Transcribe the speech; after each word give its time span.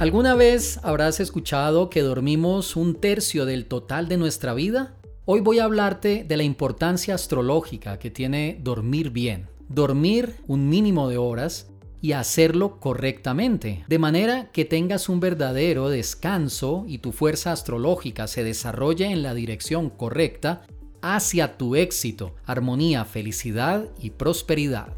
¿Alguna 0.00 0.34
vez 0.34 0.80
habrás 0.82 1.20
escuchado 1.20 1.88
que 1.88 2.02
dormimos 2.02 2.74
un 2.74 2.96
tercio 2.96 3.46
del 3.46 3.66
total 3.66 4.08
de 4.08 4.16
nuestra 4.16 4.52
vida? 4.52 4.96
Hoy 5.24 5.40
voy 5.40 5.60
a 5.60 5.64
hablarte 5.64 6.24
de 6.24 6.36
la 6.36 6.42
importancia 6.42 7.14
astrológica 7.14 8.00
que 8.00 8.10
tiene 8.10 8.58
dormir 8.60 9.10
bien. 9.10 9.46
Dormir 9.68 10.34
un 10.48 10.68
mínimo 10.68 11.08
de 11.08 11.16
horas 11.16 11.70
y 12.02 12.10
hacerlo 12.10 12.80
correctamente, 12.80 13.84
de 13.86 13.98
manera 14.00 14.50
que 14.50 14.64
tengas 14.64 15.08
un 15.08 15.20
verdadero 15.20 15.88
descanso 15.88 16.84
y 16.88 16.98
tu 16.98 17.12
fuerza 17.12 17.52
astrológica 17.52 18.26
se 18.26 18.42
desarrolle 18.42 19.06
en 19.06 19.22
la 19.22 19.32
dirección 19.32 19.90
correcta 19.90 20.66
hacia 21.02 21.56
tu 21.56 21.76
éxito, 21.76 22.34
armonía, 22.46 23.04
felicidad 23.04 23.84
y 24.00 24.10
prosperidad. 24.10 24.88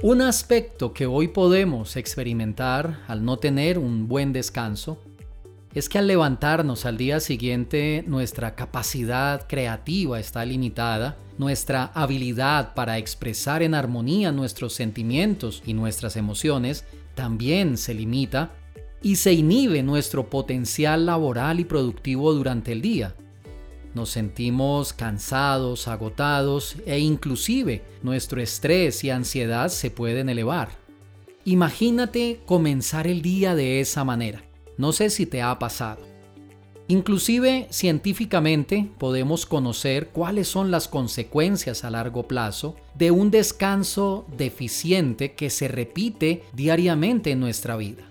Un 0.00 0.22
aspecto 0.22 0.92
que 0.92 1.06
hoy 1.06 1.26
podemos 1.26 1.96
experimentar 1.96 3.00
al 3.08 3.24
no 3.24 3.38
tener 3.38 3.80
un 3.80 4.06
buen 4.06 4.32
descanso 4.32 5.02
es 5.74 5.88
que 5.88 5.98
al 5.98 6.06
levantarnos 6.06 6.86
al 6.86 6.96
día 6.96 7.18
siguiente 7.18 8.04
nuestra 8.06 8.54
capacidad 8.54 9.48
creativa 9.48 10.20
está 10.20 10.44
limitada, 10.44 11.16
nuestra 11.36 11.90
habilidad 11.94 12.74
para 12.74 12.96
expresar 12.96 13.60
en 13.64 13.74
armonía 13.74 14.30
nuestros 14.30 14.72
sentimientos 14.72 15.64
y 15.66 15.74
nuestras 15.74 16.16
emociones 16.16 16.84
también 17.16 17.76
se 17.76 17.92
limita 17.92 18.52
y 19.02 19.16
se 19.16 19.32
inhibe 19.32 19.82
nuestro 19.82 20.30
potencial 20.30 21.06
laboral 21.06 21.58
y 21.58 21.64
productivo 21.64 22.32
durante 22.34 22.70
el 22.70 22.82
día 22.82 23.16
nos 23.94 24.10
sentimos 24.10 24.92
cansados, 24.92 25.88
agotados 25.88 26.76
e 26.86 26.98
inclusive 26.98 27.82
nuestro 28.02 28.40
estrés 28.40 29.04
y 29.04 29.10
ansiedad 29.10 29.68
se 29.68 29.90
pueden 29.90 30.28
elevar. 30.28 30.70
Imagínate 31.44 32.40
comenzar 32.46 33.06
el 33.06 33.22
día 33.22 33.54
de 33.54 33.80
esa 33.80 34.04
manera. 34.04 34.42
No 34.76 34.92
sé 34.92 35.10
si 35.10 35.26
te 35.26 35.42
ha 35.42 35.58
pasado. 35.58 36.08
Inclusive 36.90 37.66
científicamente 37.70 38.88
podemos 38.96 39.44
conocer 39.44 40.08
cuáles 40.08 40.48
son 40.48 40.70
las 40.70 40.88
consecuencias 40.88 41.84
a 41.84 41.90
largo 41.90 42.26
plazo 42.26 42.76
de 42.94 43.10
un 43.10 43.30
descanso 43.30 44.26
deficiente 44.38 45.34
que 45.34 45.50
se 45.50 45.68
repite 45.68 46.44
diariamente 46.54 47.32
en 47.32 47.40
nuestra 47.40 47.76
vida. 47.76 48.04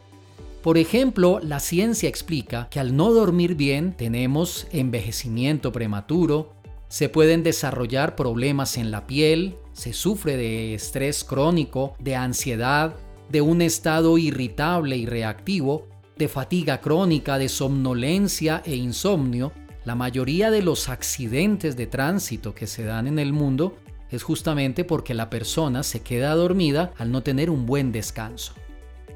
Por 0.62 0.78
ejemplo, 0.78 1.40
la 1.42 1.60
ciencia 1.60 2.10
explica 2.10 2.68
que 2.70 2.80
al 2.80 2.96
no 2.96 3.12
dormir 3.14 3.56
bien 3.56 3.94
tenemos 3.96 4.68
envejecimiento 4.72 5.72
prematuro, 5.72 6.54
se 6.90 7.10
pueden 7.10 7.44
desarrollar 7.44 8.16
problemas 8.16 8.78
en 8.78 8.92
la 8.92 9.08
piel, 9.08 9.58
se 9.74 9.94
sufre 9.94 10.38
de 10.38 10.74
estrés 10.74 11.24
crónico, 11.24 11.96
de 12.00 12.16
ansiedad, 12.16 12.96
de 13.30 13.42
un 13.42 13.62
estado 13.62 14.18
irritable 14.18 14.98
y 14.98 15.06
reactivo, 15.06 15.88
de 16.18 16.28
fatiga 16.28 16.82
crónica, 16.82 17.38
de 17.38 17.50
somnolencia 17.50 18.64
e 18.66 18.76
insomnio. 18.76 19.52
La 19.86 19.96
mayoría 19.96 20.50
de 20.50 20.64
los 20.64 20.90
accidentes 20.90 21.76
de 21.78 21.88
tránsito 21.88 22.56
que 22.56 22.68
se 22.68 22.84
dan 22.84 23.08
en 23.08 23.20
el 23.20 23.34
mundo 23.34 23.78
es 24.10 24.24
justamente 24.24 24.86
porque 24.86 25.14
la 25.14 25.30
persona 25.30 25.84
se 25.84 26.02
queda 26.02 26.34
dormida 26.36 26.94
al 26.98 27.12
no 27.12 27.22
tener 27.22 27.50
un 27.50 27.66
buen 27.66 27.92
descanso. 27.92 28.54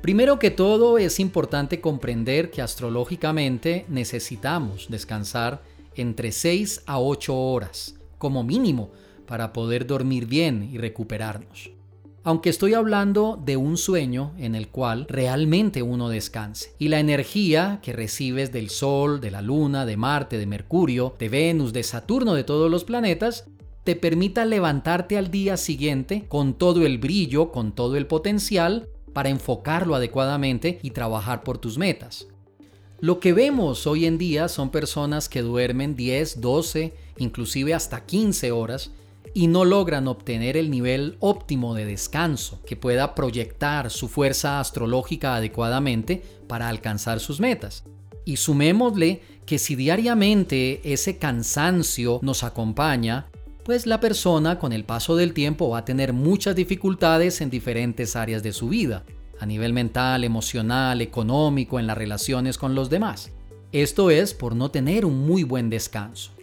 Primero 0.02 0.40
que 0.40 0.50
todo 0.50 0.98
es 0.98 1.20
importante 1.20 1.80
comprender 1.80 2.50
que 2.50 2.64
astrológicamente 2.64 3.86
necesitamos 3.88 4.88
descansar 4.90 5.62
entre 5.96 6.32
6 6.32 6.84
a 6.88 7.00
8 7.00 7.38
horas, 7.38 7.96
como 8.18 8.44
mínimo, 8.44 8.90
para 9.28 9.54
poder 9.54 9.86
dormir 9.86 10.26
bien 10.26 10.68
y 10.74 10.80
recuperarnos. 10.80 11.70
Aunque 12.24 12.50
estoy 12.50 12.74
hablando 12.74 13.40
de 13.46 13.58
un 13.58 13.78
sueño 13.78 14.34
en 14.40 14.56
el 14.56 14.70
cual 14.70 15.06
realmente 15.08 15.84
uno 15.84 16.10
descanse 16.10 16.74
y 16.80 16.88
la 16.88 17.00
energía 17.00 17.80
que 17.84 17.94
recibes 17.94 18.52
del 18.52 18.72
Sol, 18.72 19.22
de 19.22 19.30
la 19.30 19.44
Luna, 19.44 19.86
de 19.86 19.98
Marte, 19.98 20.40
de 20.40 20.48
Mercurio, 20.48 21.16
de 21.20 21.30
Venus, 21.30 21.74
de 21.74 21.84
Saturno, 21.84 22.34
de 22.34 22.44
todos 22.44 22.72
los 22.72 22.84
planetas, 22.84 23.46
te 23.84 23.96
permita 23.96 24.46
levantarte 24.46 25.18
al 25.18 25.30
día 25.30 25.58
siguiente 25.58 26.26
con 26.28 26.56
todo 26.56 26.86
el 26.86 26.98
brillo, 26.98 27.52
con 27.52 27.74
todo 27.74 27.98
el 27.98 28.08
potencial 28.08 28.88
para 29.14 29.30
enfocarlo 29.30 29.96
adecuadamente 29.96 30.80
y 30.82 30.92
trabajar 30.92 31.44
por 31.44 31.58
tus 31.58 31.78
metas. 31.78 32.28
Lo 33.00 33.20
que 33.20 33.34
vemos 33.34 33.88
hoy 33.88 34.06
en 34.06 34.20
día 34.20 34.48
son 34.48 34.70
personas 34.70 35.28
que 35.28 35.42
duermen 35.42 35.96
10, 35.96 36.40
12, 36.40 36.94
inclusive 37.18 37.74
hasta 37.74 38.06
15 38.06 38.52
horas 38.52 38.92
y 39.34 39.48
no 39.48 39.66
logran 39.66 40.08
obtener 40.08 40.56
el 40.56 40.70
nivel 40.70 41.18
óptimo 41.20 41.74
de 41.74 41.86
descanso 41.86 42.62
que 42.64 42.76
pueda 42.76 43.16
proyectar 43.16 43.90
su 43.90 44.08
fuerza 44.08 44.60
astrológica 44.60 45.36
adecuadamente 45.36 46.22
para 46.48 46.68
alcanzar 46.68 47.20
sus 47.20 47.40
metas. 47.40 47.86
Y 48.24 48.38
sumémosle 48.38 49.22
que 49.48 49.58
si 49.58 49.76
diariamente 49.76 50.94
ese 50.94 51.18
cansancio 51.18 52.20
nos 52.22 52.44
acompaña, 52.44 53.31
pues 53.72 53.86
la 53.86 54.02
persona 54.02 54.60
con 54.60 54.74
el 54.74 54.84
paso 54.84 55.16
del 55.16 55.34
tiempo 55.34 55.70
va 55.70 55.78
a 55.78 55.86
tener 55.86 56.12
muchas 56.12 56.58
dificultades 56.58 57.40
en 57.40 57.50
diferentes 57.50 58.18
áreas 58.18 58.44
de 58.44 58.52
su 58.52 58.68
vida, 58.68 59.06
a 59.40 59.46
nivel 59.46 59.72
mental, 59.72 60.26
emocional, 60.26 61.00
económico, 61.00 61.80
en 61.80 61.88
las 61.88 61.98
relaciones 61.98 62.58
con 62.58 62.76
los 62.76 62.90
demás. 62.90 63.32
Esto 63.72 64.12
es 64.12 64.34
por 64.34 64.58
no 64.58 64.72
tener 64.72 65.06
un 65.06 65.26
muy 65.26 65.44
buen 65.44 65.70
descanso. 65.70 66.34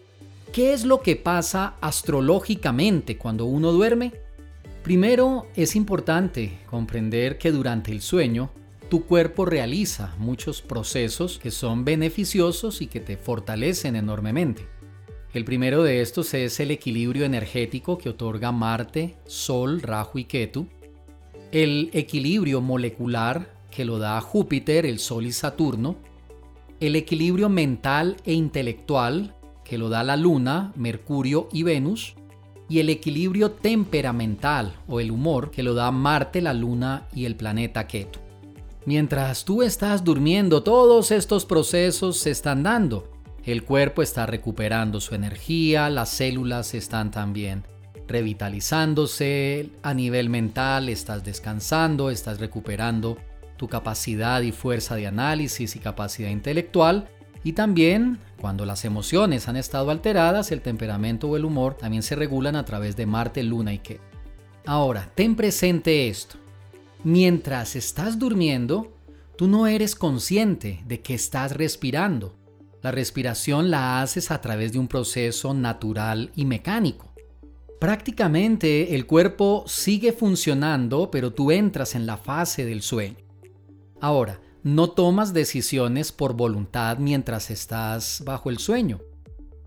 ¿Qué 0.55 0.72
es 0.72 0.87
lo 0.87 1.03
que 1.03 1.17
pasa 1.17 1.75
astrológicamente 1.83 3.19
cuando 3.19 3.44
uno 3.44 3.72
duerme? 3.72 4.15
Primero, 4.83 5.49
es 5.55 5.77
importante 5.77 6.61
comprender 6.65 7.37
que 7.37 7.53
durante 7.53 7.93
el 7.93 8.00
sueño 8.00 8.49
tu 8.88 9.05
cuerpo 9.05 9.44
realiza 9.44 10.15
muchos 10.17 10.62
procesos 10.62 11.38
que 11.38 11.50
son 11.50 11.84
beneficiosos 11.84 12.81
y 12.81 12.87
que 12.87 13.00
te 13.00 13.19
fortalecen 13.19 13.97
enormemente. 13.97 14.78
El 15.34 15.44
primero 15.44 15.83
de 15.83 16.00
estos 16.00 16.33
es 16.33 16.59
el 16.59 16.71
equilibrio 16.71 17.27
energético 17.27 17.99
que 17.99 18.09
otorga 18.09 18.50
Marte, 18.50 19.16
Sol, 19.27 19.83
Rahu 19.83 20.21
y 20.21 20.25
Ketu. 20.25 20.66
El 21.53 21.91
equilibrio 21.93 22.62
molecular 22.62 23.53
que 23.71 23.84
lo 23.84 23.99
da 23.99 24.19
Júpiter, 24.22 24.87
el 24.87 24.99
Sol 24.99 25.27
y 25.27 25.33
Saturno. 25.33 25.97
El 26.81 26.97
equilibrio 26.97 27.50
mental 27.50 28.17
e 28.25 28.33
intelectual 28.33 29.34
que 29.65 29.77
lo 29.77 29.91
da 29.91 30.03
la 30.03 30.17
Luna, 30.17 30.72
Mercurio 30.77 31.50
y 31.53 31.62
Venus. 31.62 32.15
Y 32.71 32.78
el 32.78 32.88
equilibrio 32.88 33.50
temperamental 33.50 34.77
o 34.88 34.99
el 34.99 35.11
humor 35.11 35.50
que 35.50 35.62
lo 35.62 35.75
da 35.75 35.91
Marte, 35.91 36.41
la 36.41 36.55
Luna 36.55 37.06
y 37.15 37.27
el 37.27 37.37
planeta 37.37 37.87
Ketu. 37.87 38.19
Mientras 38.87 39.44
tú 39.44 39.62
estás 39.62 40.05
durmiendo, 40.05 40.62
todos 40.62 41.11
estos 41.11 41.44
procesos 41.44 42.17
se 42.17 42.31
están 42.31 42.62
dando 42.62 43.08
el 43.53 43.65
cuerpo 43.65 44.03
está 44.03 44.27
recuperando 44.27 45.01
su 45.01 45.15
energía, 45.15 45.89
las 45.89 46.11
células 46.11 46.75
están 46.75 47.11
también 47.11 47.65
revitalizándose, 48.07 49.71
a 49.83 49.95
nivel 49.95 50.29
mental 50.29 50.89
estás 50.89 51.25
descansando, 51.25 52.11
estás 52.11 52.41
recuperando 52.41 53.17
tu 53.57 53.69
capacidad 53.69 54.43
y 54.43 54.53
fuerza 54.53 54.97
de 54.97 55.07
análisis 55.07 55.77
y 55.77 55.79
capacidad 55.79 56.31
intelectual. 56.31 57.09
Y 57.45 57.53
también, 57.53 58.19
cuando 58.41 58.67
las 58.67 58.85
emociones 58.85 59.49
han 59.49 59.57
estado 59.57 59.91
alteradas, 59.91 60.53
el 60.53 60.61
temperamento 60.61 61.29
o 61.29 61.37
el 61.37 61.45
humor 61.45 61.75
también 61.75 62.03
se 62.03 62.17
regulan 62.17 62.57
a 62.57 62.65
través 62.65 62.97
de 62.97 63.07
Marte, 63.07 63.43
Luna 63.43 63.73
y 63.73 63.79
qué. 63.79 64.01
Ahora, 64.67 65.11
ten 65.15 65.37
presente 65.37 66.09
esto. 66.09 66.37
Mientras 67.05 67.77
estás 67.77 68.19
durmiendo, 68.19 68.93
tú 69.37 69.49
no 69.49 69.67
eres 69.67 69.95
consciente 69.95 70.83
de 70.87 71.01
que 71.01 71.15
estás 71.15 71.57
respirando. 71.57 72.37
La 72.88 72.93
respiración 72.93 73.71
la 73.71 74.00
haces 74.00 74.31
a 74.31 74.41
través 74.41 74.72
de 74.72 74.78
un 74.78 74.88
proceso 74.88 75.53
natural 75.53 76.32
y 76.34 76.47
mecánico. 76.47 77.12
Prácticamente 77.79 78.94
el 78.94 79.05
cuerpo 79.05 79.64
sigue 79.67 80.14
funcionando, 80.14 81.11
pero 81.11 81.35
tú 81.35 81.50
entras 81.50 81.94
en 81.94 82.06
la 82.06 82.17
fase 82.17 82.64
del 82.64 82.81
sueño. 82.81 83.19
Ahora, 84.00 84.40
no 84.62 84.88
tomas 84.88 85.35
decisiones 85.35 86.12
por 86.12 86.32
voluntad 86.32 86.96
mientras 86.96 87.50
estás 87.50 88.23
bajo 88.25 88.49
el 88.49 88.56
sueño. 88.56 89.00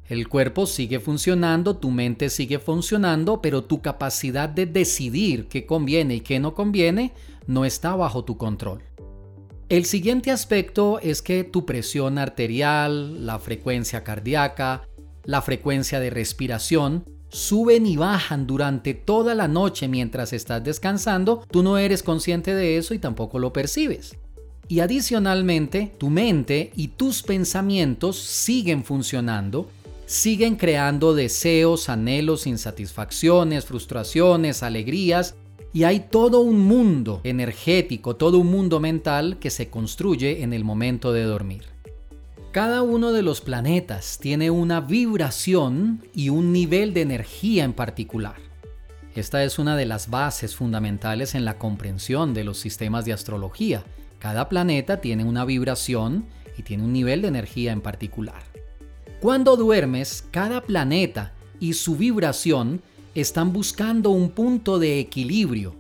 El 0.10 0.28
cuerpo 0.28 0.66
sigue 0.66 1.00
funcionando, 1.00 1.78
tu 1.78 1.92
mente 1.92 2.28
sigue 2.28 2.58
funcionando, 2.58 3.40
pero 3.40 3.66
tu 3.66 3.84
capacidad 3.84 4.50
de 4.50 4.66
decidir 4.66 5.48
qué 5.48 5.68
conviene 5.68 6.16
y 6.16 6.22
qué 6.22 6.40
no 6.40 6.56
conviene 6.56 7.14
no 7.46 7.66
está 7.66 7.96
bajo 7.96 8.26
tu 8.26 8.36
control. 8.38 8.82
El 9.72 9.86
siguiente 9.86 10.32
aspecto 10.32 11.00
es 11.00 11.22
que 11.22 11.46
tu 11.46 11.66
presión 11.66 12.18
arterial, 12.18 13.26
la 13.26 13.40
frecuencia 13.40 14.04
cardíaca, 14.04 14.86
la 15.24 15.42
frecuencia 15.42 16.02
de 16.02 16.10
respiración 16.10 17.06
suben 17.30 17.86
y 17.86 17.96
bajan 17.96 18.48
durante 18.48 18.94
toda 18.94 19.34
la 19.34 19.48
noche 19.48 19.88
mientras 19.88 20.34
estás 20.34 20.62
descansando. 20.62 21.46
Tú 21.50 21.64
no 21.64 21.78
eres 21.78 22.04
consciente 22.04 22.54
de 22.54 22.76
eso 22.76 22.94
y 22.94 23.00
tampoco 23.00 23.40
lo 23.40 23.54
percibes. 23.54 24.18
Y 24.68 24.82
adicionalmente, 24.82 25.94
tu 25.98 26.10
mente 26.10 26.74
y 26.76 26.90
tus 26.90 27.24
pensamientos 27.24 28.20
siguen 28.20 28.84
funcionando, 28.84 29.70
siguen 30.06 30.58
creando 30.58 31.14
deseos, 31.14 31.88
anhelos, 31.88 32.46
insatisfacciones, 32.46 33.64
frustraciones, 33.64 34.64
alegrías, 34.64 35.36
y 35.74 35.84
hay 35.84 36.02
todo 36.02 36.42
un 36.42 36.60
mundo 36.60 37.22
energético, 37.24 38.16
todo 38.16 38.40
un 38.40 38.52
mundo 38.52 38.80
mental 38.80 39.38
que 39.40 39.50
se 39.50 39.70
construye 39.70 40.44
en 40.44 40.54
el 40.54 40.64
momento 40.64 41.14
de 41.14 41.24
dormir. 41.24 41.64
Cada 42.52 42.82
uno 42.82 43.14
de 43.14 43.22
los 43.22 43.40
planetas 43.40 44.18
tiene 44.20 44.52
una 44.52 44.82
vibración 44.82 46.04
y 46.14 46.30
un 46.30 46.52
nivel 46.52 46.94
de 46.94 47.02
energía 47.02 47.64
en 47.64 47.72
particular. 47.72 48.36
Esta 49.16 49.44
es 49.44 49.60
una 49.60 49.78
de 49.78 49.86
las 49.86 50.10
bases 50.10 50.56
fundamentales 50.56 51.34
en 51.36 51.46
la 51.46 51.58
comprensión 51.58 52.34
de 52.34 52.44
los 52.44 52.58
sistemas 52.58 53.06
de 53.06 53.14
astrología. 53.14 53.86
Cada 54.20 54.50
planeta 54.50 55.00
tiene 55.00 55.24
una 55.24 55.46
vibración 55.46 56.26
y 56.58 56.64
tiene 56.64 56.84
un 56.84 56.92
nivel 56.92 57.22
de 57.22 57.30
energía 57.30 57.72
en 57.72 57.82
particular. 57.82 58.44
Cuando 59.22 59.56
duermes, 59.56 60.26
cada 60.32 60.62
planeta 60.62 61.34
y 61.60 61.74
su 61.74 61.96
vibración 61.96 62.82
están 63.16 63.52
buscando 63.52 64.10
un 64.12 64.30
punto 64.30 64.80
de 64.80 65.00
equilibrio. 65.00 65.76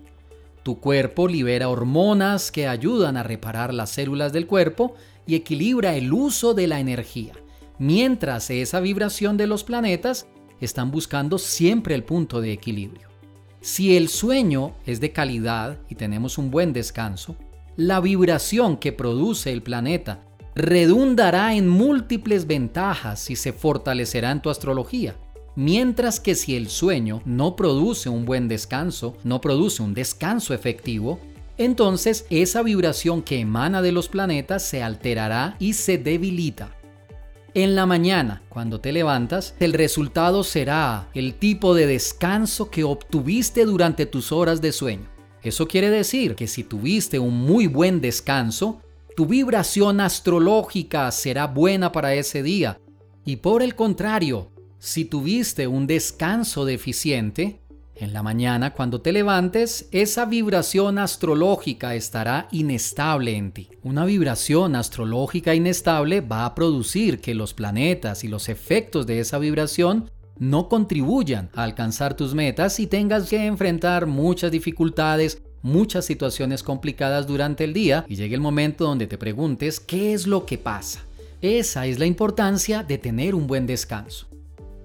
Tu 0.63 0.79
cuerpo 0.79 1.27
libera 1.27 1.69
hormonas 1.69 2.51
que 2.51 2.67
ayudan 2.67 3.17
a 3.17 3.23
reparar 3.23 3.73
las 3.73 3.89
células 3.91 4.33
del 4.33 4.47
cuerpo 4.47 4.95
y 5.25 5.35
equilibra 5.35 5.95
el 5.95 6.11
uso 6.13 6.53
de 6.53 6.67
la 6.67 6.79
energía, 6.79 7.33
mientras 7.79 8.49
esa 8.49 8.79
vibración 8.79 9.37
de 9.37 9.47
los 9.47 9.63
planetas 9.63 10.27
están 10.59 10.91
buscando 10.91 11.37
siempre 11.37 11.95
el 11.95 12.03
punto 12.03 12.41
de 12.41 12.51
equilibrio. 12.51 13.07
Si 13.61 13.95
el 13.95 14.09
sueño 14.09 14.75
es 14.85 14.99
de 14.99 15.11
calidad 15.11 15.79
y 15.89 15.95
tenemos 15.95 16.37
un 16.37 16.51
buen 16.51 16.73
descanso, 16.73 17.35
la 17.77 17.99
vibración 18.01 18.77
que 18.77 18.91
produce 18.91 19.51
el 19.51 19.63
planeta 19.63 20.23
redundará 20.53 21.55
en 21.55 21.67
múltiples 21.67 22.45
ventajas 22.45 23.29
y 23.29 23.35
se 23.35 23.53
fortalecerá 23.53 24.31
en 24.31 24.41
tu 24.41 24.49
astrología. 24.49 25.15
Mientras 25.55 26.19
que 26.19 26.35
si 26.35 26.55
el 26.55 26.69
sueño 26.69 27.21
no 27.25 27.55
produce 27.55 28.09
un 28.09 28.25
buen 28.25 28.47
descanso, 28.47 29.17
no 29.23 29.41
produce 29.41 29.83
un 29.83 29.93
descanso 29.93 30.53
efectivo, 30.53 31.19
entonces 31.57 32.25
esa 32.29 32.63
vibración 32.63 33.21
que 33.21 33.39
emana 33.39 33.81
de 33.81 33.91
los 33.91 34.07
planetas 34.07 34.63
se 34.63 34.81
alterará 34.81 35.55
y 35.59 35.73
se 35.73 35.97
debilita. 35.97 36.75
En 37.53 37.75
la 37.75 37.85
mañana, 37.85 38.41
cuando 38.47 38.79
te 38.79 38.93
levantas, 38.93 39.55
el 39.59 39.73
resultado 39.73 40.45
será 40.45 41.09
el 41.13 41.33
tipo 41.33 41.75
de 41.75 41.85
descanso 41.85 42.69
que 42.69 42.85
obtuviste 42.85 43.65
durante 43.65 44.05
tus 44.05 44.31
horas 44.31 44.61
de 44.61 44.71
sueño. 44.71 45.09
Eso 45.43 45.67
quiere 45.67 45.89
decir 45.89 46.35
que 46.35 46.47
si 46.47 46.63
tuviste 46.63 47.19
un 47.19 47.37
muy 47.37 47.67
buen 47.67 47.99
descanso, 47.99 48.81
tu 49.17 49.25
vibración 49.25 49.99
astrológica 49.99 51.11
será 51.11 51.47
buena 51.47 51.91
para 51.91 52.13
ese 52.13 52.41
día. 52.41 52.79
Y 53.25 53.35
por 53.35 53.61
el 53.61 53.75
contrario, 53.75 54.47
si 54.81 55.05
tuviste 55.05 55.67
un 55.67 55.85
descanso 55.85 56.65
deficiente, 56.65 57.59
en 57.95 58.13
la 58.13 58.23
mañana 58.23 58.73
cuando 58.73 58.99
te 58.99 59.11
levantes, 59.11 59.87
esa 59.91 60.25
vibración 60.25 60.97
astrológica 60.97 61.93
estará 61.93 62.47
inestable 62.51 63.37
en 63.37 63.51
ti. 63.51 63.69
Una 63.83 64.05
vibración 64.05 64.75
astrológica 64.75 65.53
inestable 65.53 66.21
va 66.21 66.45
a 66.45 66.55
producir 66.55 67.21
que 67.21 67.35
los 67.35 67.53
planetas 67.53 68.23
y 68.23 68.27
los 68.27 68.49
efectos 68.49 69.05
de 69.05 69.19
esa 69.19 69.37
vibración 69.37 70.09
no 70.39 70.67
contribuyan 70.67 71.51
a 71.53 71.61
alcanzar 71.61 72.15
tus 72.15 72.33
metas 72.33 72.79
y 72.79 72.87
tengas 72.87 73.29
que 73.29 73.45
enfrentar 73.45 74.07
muchas 74.07 74.51
dificultades 74.51 75.43
muchas 75.61 76.05
situaciones 76.05 76.63
complicadas 76.63 77.27
durante 77.27 77.65
el 77.65 77.73
día 77.73 78.03
y 78.07 78.15
llegue 78.15 78.33
el 78.33 78.41
momento 78.41 78.85
donde 78.85 79.05
te 79.05 79.19
preguntes 79.19 79.79
qué 79.79 80.13
es 80.13 80.25
lo 80.25 80.47
que 80.47 80.57
pasa. 80.57 81.01
Esa 81.39 81.85
es 81.85 81.99
la 81.99 82.07
importancia 82.07 82.81
de 82.81 82.97
tener 82.97 83.35
un 83.35 83.45
buen 83.45 83.67
descanso. 83.67 84.30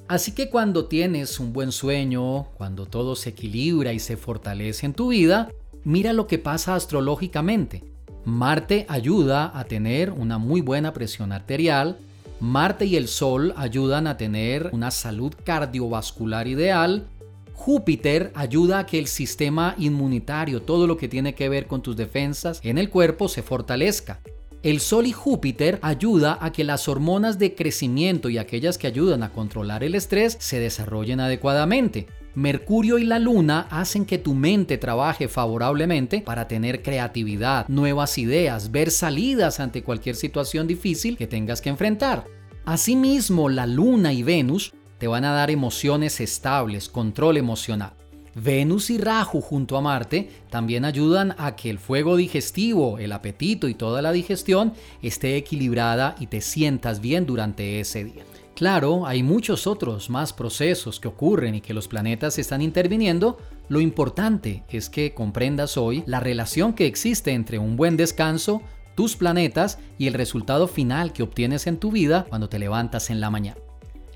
Así 0.09 0.33
que 0.33 0.51
cuando 0.51 0.87
tienes 0.87 1.41
un 1.41 1.53
buen 1.53 1.73
sueño, 1.73 2.45
cuando 2.57 2.87
todo 2.87 3.17
se 3.17 3.31
equilibra 3.31 3.93
y 3.93 3.99
se 3.99 4.17
fortalece 4.17 4.87
en 4.87 4.95
tu 4.95 5.09
vida, 5.09 5.51
mira 5.83 6.13
lo 6.13 6.29
que 6.29 6.39
pasa 6.39 6.77
astrológicamente. 6.77 7.83
Marte 8.25 8.87
ayuda 8.89 9.51
a 9.59 9.65
tener 9.65 10.13
una 10.13 10.39
muy 10.39 10.61
buena 10.61 10.93
presión 10.93 11.33
arterial, 11.33 11.99
Marte 12.39 12.85
y 12.85 12.97
el 12.97 13.09
Sol 13.09 13.53
ayudan 13.57 14.07
a 14.07 14.17
tener 14.17 14.71
una 14.73 14.91
salud 14.91 15.33
cardiovascular 15.43 16.47
ideal, 16.47 17.07
Júpiter 17.55 18.31
ayuda 18.35 18.81
a 18.81 18.87
que 18.87 18.99
el 18.99 19.07
sistema 19.09 19.75
inmunitario, 19.79 20.63
todo 20.63 20.87
lo 20.87 20.97
que 20.99 21.09
tiene 21.09 21.35
que 21.35 21.49
ver 21.49 21.67
con 21.67 21.83
tus 21.83 21.97
defensas 21.97 22.61
en 22.63 22.79
el 22.79 22.91
cuerpo, 22.91 23.29
se 23.29 23.43
fortalezca. 23.43 24.21
El 24.63 24.81
Sol 24.81 25.07
y 25.07 25.13
Júpiter 25.13 25.79
ayuda 25.83 26.39
a 26.41 26.51
que 26.51 26.65
las 26.65 26.89
hormonas 26.89 27.39
de 27.39 27.55
crecimiento 27.55 28.29
y 28.29 28.39
aquellas 28.39 28.79
que 28.79 28.87
ayudan 28.87 29.23
a 29.23 29.31
controlar 29.31 29.85
el 29.85 29.95
estrés 29.95 30.37
se 30.41 30.59
desarrollen 30.59 31.21
adecuadamente. 31.21 32.09
Mercurio 32.35 32.99
y 32.99 33.05
la 33.05 33.19
Luna 33.19 33.67
hacen 33.71 34.05
que 34.05 34.19
tu 34.19 34.35
mente 34.35 34.77
trabaje 34.77 35.29
favorablemente 35.29 36.21
para 36.21 36.49
tener 36.49 36.83
creatividad, 36.83 37.69
nuevas 37.69 38.19
ideas, 38.19 38.71
ver 38.71 38.91
salidas 38.91 39.61
ante 39.61 39.83
cualquier 39.83 40.17
situación 40.17 40.67
difícil 40.67 41.17
que 41.17 41.27
tengas 41.27 41.61
que 41.61 41.71
enfrentar. 41.71 42.25
Asimismo, 42.65 43.49
la 43.49 43.67
Luna 43.67 44.13
y 44.13 44.23
Venus 44.23 44.75
te 44.99 45.07
van 45.07 45.25
a 45.25 45.33
dar 45.33 45.51
emociones 45.51 46.21
estables, 46.21 46.89
control 46.89 47.37
emocional. 47.37 47.96
Venus 48.39 48.91
y 48.91 48.99
Rahu 48.99 49.41
junto 49.41 49.79
a 49.79 49.81
Marte 49.81 50.29
también 50.51 50.85
ayudan 50.85 51.35
a 51.39 51.57
que 51.57 51.71
el 51.71 51.79
fuego 51.79 52.17
digestivo, 52.17 52.99
el 52.99 53.13
apetito 53.13 53.67
y 53.67 53.75
toda 53.75 54.03
la 54.03 54.13
digestión 54.13 54.75
esté 55.01 55.37
equilibrada 55.37 56.17
y 56.21 56.27
te 56.27 56.43
sientas 56.43 57.01
bien 57.01 57.25
durante 57.25 57.81
ese 57.81 58.05
día. 58.05 58.25
Claro, 58.55 59.07
hay 59.07 59.23
muchos 59.23 59.67
otros 59.67 60.11
más 60.11 60.35
procesos 60.35 61.01
que 61.01 61.09
ocurren 61.09 61.55
y 61.55 61.61
que 61.63 61.73
los 61.73 61.89
planetas 61.89 62.39
están 62.39 62.61
interviniendo. 62.61 63.39
Lo 63.71 63.81
importante 63.81 64.65
es 64.69 64.91
que 64.91 65.15
comprendas 65.15 65.79
hoy 65.79 66.05
la 66.07 66.21
relación 66.21 66.75
que 66.75 66.87
existe 66.87 67.33
entre 67.33 67.59
un 67.59 67.77
buen 67.77 67.97
descanso, 67.97 68.61
tus 68.95 69.17
planetas 69.17 69.79
y 69.97 70.09
el 70.09 70.15
resultado 70.15 70.69
final 70.69 71.15
que 71.15 71.23
obtienes 71.23 71.67
en 71.67 71.79
tu 71.79 71.91
vida 71.91 72.27
cuando 72.29 72.51
te 72.51 72.59
levantas 72.59 73.09
en 73.09 73.21
la 73.21 73.31
mañana. 73.31 73.66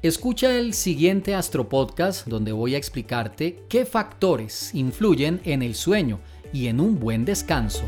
Escucha 0.03 0.57
el 0.57 0.73
siguiente 0.73 1.35
Astro 1.35 1.69
Podcast 1.69 2.27
donde 2.27 2.53
voy 2.53 2.75
a 2.75 2.79
explicarte 2.79 3.65
qué 3.69 3.85
factores 3.85 4.75
influyen 4.75 5.43
en 5.45 5.61
el 5.61 5.75
sueño 5.75 6.21
y 6.55 6.69
en 6.69 6.81
un 6.81 6.99
buen 6.99 7.27
descanso. 7.27 7.85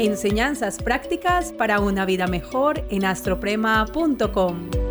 Enseñanzas 0.00 0.78
prácticas 0.78 1.52
para 1.52 1.78
una 1.78 2.04
vida 2.04 2.26
mejor 2.26 2.84
en 2.90 3.04
astroprema.com. 3.04 4.83